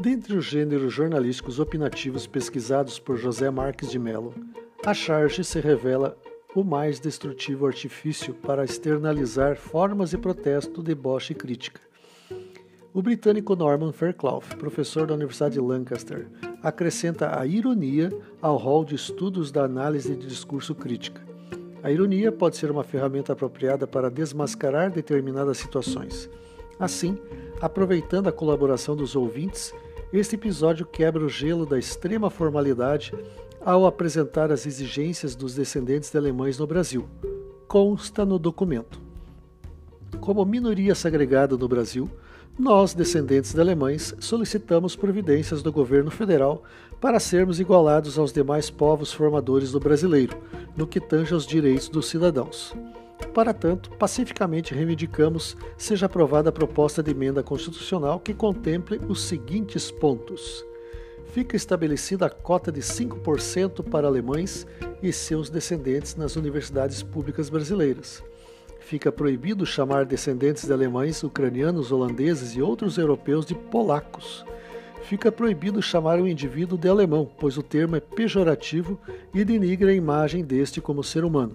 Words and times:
Dentre 0.00 0.36
os 0.36 0.44
gêneros 0.44 0.92
jornalísticos 0.92 1.58
opinativos 1.58 2.24
pesquisados 2.24 3.00
por 3.00 3.16
José 3.16 3.50
Marques 3.50 3.90
de 3.90 3.98
Mello, 3.98 4.32
a 4.86 4.94
charge 4.94 5.42
se 5.42 5.58
revela 5.58 6.16
o 6.54 6.62
mais 6.62 7.00
destrutivo 7.00 7.66
artifício 7.66 8.32
para 8.32 8.64
externalizar 8.64 9.56
formas 9.56 10.10
de 10.10 10.18
protesto, 10.18 10.84
deboche 10.84 11.32
e 11.32 11.36
crítica. 11.36 11.80
O 12.94 13.02
britânico 13.02 13.56
Norman 13.56 13.92
Fairclough, 13.92 14.44
professor 14.56 15.04
da 15.04 15.14
Universidade 15.14 15.54
de 15.54 15.60
Lancaster, 15.60 16.28
acrescenta 16.62 17.36
a 17.36 17.44
ironia 17.44 18.12
ao 18.40 18.56
rol 18.56 18.84
de 18.84 18.94
estudos 18.94 19.50
da 19.50 19.64
análise 19.64 20.14
de 20.14 20.28
discurso 20.28 20.76
crítica. 20.76 21.26
A 21.82 21.90
ironia 21.90 22.30
pode 22.30 22.56
ser 22.56 22.70
uma 22.70 22.84
ferramenta 22.84 23.32
apropriada 23.32 23.84
para 23.84 24.08
desmascarar 24.08 24.92
determinadas 24.92 25.58
situações. 25.58 26.30
Assim, 26.78 27.18
aproveitando 27.60 28.28
a 28.28 28.32
colaboração 28.32 28.94
dos 28.94 29.16
ouvintes, 29.16 29.74
este 30.12 30.36
episódio 30.36 30.86
quebra 30.86 31.24
o 31.24 31.28
gelo 31.28 31.66
da 31.66 31.78
extrema 31.78 32.30
formalidade 32.30 33.12
ao 33.60 33.84
apresentar 33.86 34.50
as 34.50 34.64
exigências 34.64 35.34
dos 35.34 35.54
descendentes 35.54 36.10
de 36.10 36.16
alemães 36.16 36.58
no 36.58 36.66
Brasil. 36.66 37.08
Consta 37.66 38.24
no 38.24 38.38
documento. 38.38 39.00
Como 40.20 40.44
minoria 40.44 40.94
segregada 40.94 41.56
no 41.56 41.68
Brasil, 41.68 42.08
nós, 42.58 42.94
descendentes 42.94 43.52
de 43.52 43.60
alemães, 43.60 44.14
solicitamos 44.18 44.96
providências 44.96 45.62
do 45.62 45.70
governo 45.70 46.10
federal 46.10 46.62
para 47.00 47.20
sermos 47.20 47.60
igualados 47.60 48.18
aos 48.18 48.32
demais 48.32 48.68
povos 48.70 49.12
formadores 49.12 49.70
do 49.70 49.78
brasileiro, 49.78 50.36
no 50.76 50.86
que 50.86 51.00
tange 51.00 51.32
aos 51.34 51.46
direitos 51.46 51.88
dos 51.88 52.06
cidadãos. 52.06 52.74
Para 53.34 53.52
tanto, 53.54 53.90
pacificamente 53.92 54.74
reivindicamos 54.74 55.56
seja 55.76 56.06
aprovada 56.06 56.48
a 56.48 56.52
proposta 56.52 57.02
de 57.02 57.10
emenda 57.10 57.42
constitucional 57.42 58.20
que 58.20 58.34
contemple 58.34 59.00
os 59.08 59.22
seguintes 59.22 59.90
pontos. 59.90 60.64
Fica 61.26 61.56
estabelecida 61.56 62.26
a 62.26 62.30
cota 62.30 62.72
de 62.72 62.80
5% 62.80 63.88
para 63.88 64.06
alemães 64.06 64.66
e 65.02 65.12
seus 65.12 65.50
descendentes 65.50 66.16
nas 66.16 66.36
universidades 66.36 67.02
públicas 67.02 67.50
brasileiras 67.50 68.22
fica 68.88 69.12
proibido 69.12 69.66
chamar 69.66 70.06
descendentes 70.06 70.64
de 70.64 70.72
alemães, 70.72 71.22
ucranianos, 71.22 71.92
holandeses 71.92 72.56
e 72.56 72.62
outros 72.62 72.96
europeus 72.96 73.44
de 73.44 73.54
polacos. 73.54 74.46
Fica 75.02 75.30
proibido 75.30 75.82
chamar 75.82 76.18
um 76.18 76.26
indivíduo 76.26 76.78
de 76.78 76.88
alemão, 76.88 77.30
pois 77.38 77.58
o 77.58 77.62
termo 77.62 77.96
é 77.96 78.00
pejorativo 78.00 78.98
e 79.34 79.44
denigra 79.44 79.90
a 79.90 79.94
imagem 79.94 80.42
deste 80.42 80.80
como 80.80 81.04
ser 81.04 81.22
humano. 81.22 81.54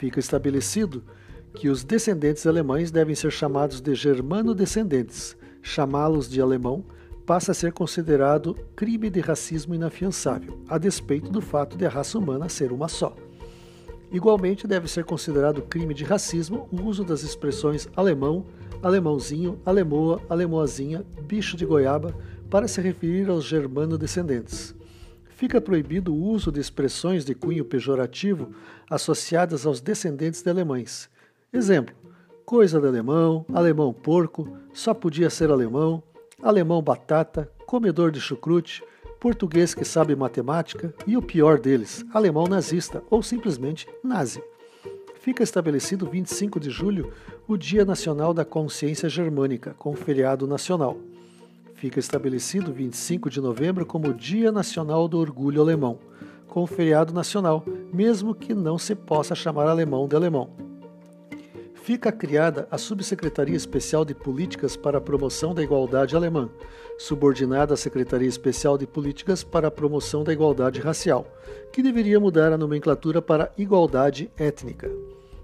Fica 0.00 0.18
estabelecido 0.18 1.04
que 1.52 1.68
os 1.68 1.84
descendentes 1.84 2.46
alemães 2.46 2.90
devem 2.90 3.14
ser 3.14 3.30
chamados 3.30 3.82
de 3.82 3.94
germano-descendentes. 3.94 5.36
Chamá-los 5.60 6.26
de 6.26 6.40
alemão 6.40 6.86
passa 7.26 7.52
a 7.52 7.54
ser 7.54 7.70
considerado 7.74 8.56
crime 8.74 9.10
de 9.10 9.20
racismo 9.20 9.74
inafiançável, 9.74 10.58
a 10.66 10.78
despeito 10.78 11.30
do 11.30 11.42
fato 11.42 11.76
de 11.76 11.84
a 11.84 11.90
raça 11.90 12.16
humana 12.16 12.48
ser 12.48 12.72
uma 12.72 12.88
só. 12.88 13.14
Igualmente, 14.10 14.66
deve 14.66 14.88
ser 14.88 15.04
considerado 15.04 15.60
crime 15.60 15.92
de 15.92 16.04
racismo 16.04 16.66
o 16.72 16.80
uso 16.80 17.04
das 17.04 17.22
expressões 17.22 17.86
alemão, 17.94 18.46
alemãozinho, 18.82 19.60
alemoa, 19.66 20.18
alemoazinha, 20.30 21.04
bicho 21.24 21.58
de 21.58 21.66
goiaba 21.66 22.16
para 22.48 22.66
se 22.66 22.80
referir 22.80 23.28
aos 23.28 23.44
germano-descendentes. 23.44 24.74
Fica 25.40 25.58
proibido 25.58 26.14
o 26.14 26.22
uso 26.22 26.52
de 26.52 26.60
expressões 26.60 27.24
de 27.24 27.34
cunho 27.34 27.64
pejorativo 27.64 28.50
associadas 28.90 29.64
aos 29.64 29.80
descendentes 29.80 30.42
de 30.42 30.50
alemães. 30.50 31.08
Exemplo: 31.50 31.96
coisa 32.44 32.78
de 32.78 32.86
alemão, 32.86 33.46
alemão 33.50 33.90
porco, 33.90 34.54
só 34.74 34.92
podia 34.92 35.30
ser 35.30 35.50
alemão, 35.50 36.02
alemão 36.42 36.82
batata, 36.82 37.50
comedor 37.64 38.10
de 38.10 38.20
chucrute, 38.20 38.84
português 39.18 39.72
que 39.72 39.82
sabe 39.82 40.14
matemática 40.14 40.94
e 41.06 41.16
o 41.16 41.22
pior 41.22 41.58
deles, 41.58 42.04
alemão 42.12 42.46
nazista 42.46 43.02
ou 43.08 43.22
simplesmente 43.22 43.88
nazi. 44.04 44.42
Fica 45.22 45.42
estabelecido 45.42 46.04
25 46.04 46.60
de 46.60 46.68
julho 46.68 47.14
o 47.48 47.56
Dia 47.56 47.86
Nacional 47.86 48.34
da 48.34 48.44
Consciência 48.44 49.08
Germânica, 49.08 49.74
com 49.78 49.96
feriado 49.96 50.46
nacional. 50.46 50.98
Fica 51.80 51.98
estabelecido 51.98 52.72
25 52.72 53.28
de 53.28 53.40
novembro 53.40 53.86
como 53.86 54.14
Dia 54.14 54.52
Nacional 54.52 55.08
do 55.08 55.18
Orgulho 55.18 55.60
Alemão, 55.60 55.98
com 56.46 56.66
feriado 56.66 57.12
nacional, 57.12 57.64
mesmo 57.92 58.34
que 58.34 58.54
não 58.54 58.76
se 58.78 58.94
possa 58.94 59.34
chamar 59.34 59.66
alemão 59.66 60.06
de 60.06 60.14
alemão 60.14 60.70
fica 61.90 62.12
criada 62.12 62.68
a 62.70 62.78
Subsecretaria 62.78 63.56
Especial 63.56 64.04
de 64.04 64.14
Políticas 64.14 64.76
para 64.76 64.98
a 64.98 65.00
Promoção 65.00 65.52
da 65.52 65.60
Igualdade 65.60 66.14
Alemã, 66.14 66.48
subordinada 66.96 67.74
à 67.74 67.76
Secretaria 67.76 68.28
Especial 68.28 68.78
de 68.78 68.86
Políticas 68.86 69.42
para 69.42 69.66
a 69.66 69.70
Promoção 69.72 70.22
da 70.22 70.32
Igualdade 70.32 70.78
Racial, 70.78 71.26
que 71.72 71.82
deveria 71.82 72.20
mudar 72.20 72.52
a 72.52 72.56
nomenclatura 72.56 73.20
para 73.20 73.52
Igualdade 73.58 74.30
Étnica. 74.36 74.88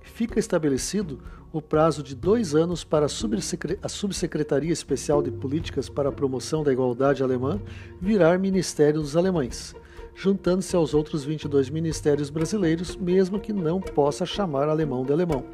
Fica 0.00 0.38
estabelecido 0.38 1.18
o 1.52 1.62
prazo 1.62 2.02
de 2.02 2.14
dois 2.14 2.54
anos 2.54 2.84
para 2.84 3.06
a 3.06 3.88
Subsecretaria 3.88 4.72
Especial 4.72 5.22
de 5.22 5.30
Políticas 5.30 5.88
para 5.88 6.08
a 6.08 6.12
Promoção 6.12 6.62
da 6.62 6.72
Igualdade 6.72 7.22
Alemã 7.22 7.60
virar 8.00 8.38
Ministério 8.38 9.00
dos 9.00 9.16
Alemães, 9.16 9.74
juntando-se 10.14 10.76
aos 10.76 10.94
outros 10.94 11.24
22 11.24 11.70
ministérios 11.70 12.30
brasileiros, 12.30 12.96
mesmo 12.96 13.40
que 13.40 13.52
não 13.52 13.80
possa 13.80 14.26
chamar 14.26 14.68
alemão 14.68 15.04
de 15.04 15.12
alemão 15.12 15.44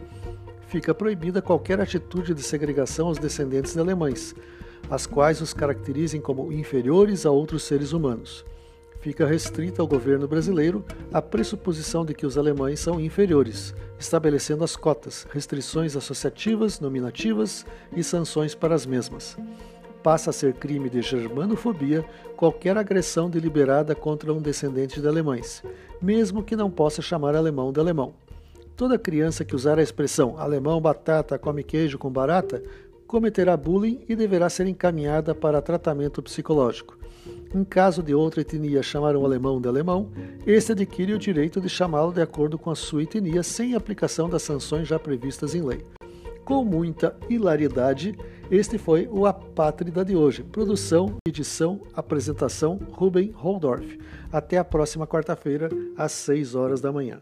fica 0.74 0.92
proibida 0.92 1.40
qualquer 1.40 1.80
atitude 1.80 2.34
de 2.34 2.42
segregação 2.42 3.06
aos 3.06 3.16
descendentes 3.16 3.74
de 3.74 3.78
alemães, 3.78 4.34
as 4.90 5.06
quais 5.06 5.40
os 5.40 5.54
caracterizem 5.54 6.20
como 6.20 6.50
inferiores 6.50 7.24
a 7.24 7.30
outros 7.30 7.62
seres 7.62 7.92
humanos. 7.92 8.44
Fica 9.04 9.26
restrita 9.26 9.82
ao 9.82 9.86
governo 9.86 10.26
brasileiro 10.26 10.82
a 11.12 11.20
pressuposição 11.20 12.06
de 12.06 12.14
que 12.14 12.24
os 12.24 12.38
alemães 12.38 12.80
são 12.80 12.98
inferiores, 12.98 13.74
estabelecendo 13.98 14.64
as 14.64 14.76
cotas, 14.76 15.26
restrições 15.30 15.94
associativas, 15.94 16.80
nominativas 16.80 17.66
e 17.94 18.02
sanções 18.02 18.54
para 18.54 18.74
as 18.74 18.86
mesmas. 18.86 19.36
Passa 20.02 20.30
a 20.30 20.32
ser 20.32 20.54
crime 20.54 20.88
de 20.88 21.02
germanofobia 21.02 22.02
qualquer 22.34 22.78
agressão 22.78 23.28
deliberada 23.28 23.94
contra 23.94 24.32
um 24.32 24.40
descendente 24.40 25.02
de 25.02 25.06
alemães, 25.06 25.62
mesmo 26.00 26.42
que 26.42 26.56
não 26.56 26.70
possa 26.70 27.02
chamar 27.02 27.36
alemão 27.36 27.74
de 27.74 27.80
alemão. 27.80 28.14
Toda 28.74 28.98
criança 28.98 29.44
que 29.44 29.54
usar 29.54 29.78
a 29.78 29.82
expressão 29.82 30.38
alemão 30.38 30.80
batata 30.80 31.38
come 31.38 31.62
queijo 31.62 31.98
com 31.98 32.08
barata 32.08 32.62
cometerá 33.06 33.54
bullying 33.54 34.02
e 34.08 34.16
deverá 34.16 34.48
ser 34.48 34.66
encaminhada 34.66 35.34
para 35.34 35.60
tratamento 35.60 36.22
psicológico. 36.22 37.03
Em 37.54 37.62
caso 37.62 38.02
de 38.02 38.12
outra 38.12 38.40
etnia 38.40 38.82
chamar 38.82 39.14
um 39.14 39.24
alemão 39.24 39.60
de 39.60 39.68
alemão, 39.68 40.10
este 40.44 40.72
adquire 40.72 41.14
o 41.14 41.18
direito 41.18 41.60
de 41.60 41.68
chamá-lo 41.68 42.12
de 42.12 42.20
acordo 42.20 42.58
com 42.58 42.68
a 42.68 42.74
sua 42.74 43.04
etnia 43.04 43.44
sem 43.44 43.76
aplicação 43.76 44.28
das 44.28 44.42
sanções 44.42 44.88
já 44.88 44.98
previstas 44.98 45.54
em 45.54 45.62
lei. 45.62 45.84
Com 46.44 46.64
muita 46.64 47.16
hilaridade, 47.30 48.18
este 48.50 48.76
foi 48.76 49.08
o 49.08 49.24
Apátrida 49.24 50.04
de 50.04 50.16
hoje. 50.16 50.42
Produção, 50.42 51.16
edição, 51.26 51.80
apresentação, 51.94 52.80
Ruben 52.90 53.30
Holdorf. 53.30 54.00
Até 54.32 54.58
a 54.58 54.64
próxima 54.64 55.06
quarta-feira, 55.06 55.68
às 55.96 56.10
6 56.10 56.56
horas 56.56 56.80
da 56.80 56.90
manhã. 56.90 57.20